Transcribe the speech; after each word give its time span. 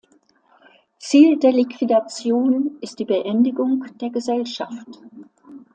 Ziel 0.97 1.37
der 1.37 1.51
Liquidation 1.53 2.79
ist 2.81 2.97
die 2.97 3.05
Beendigung 3.05 3.85
der 4.01 4.09
Gesellschaft. 4.09 4.87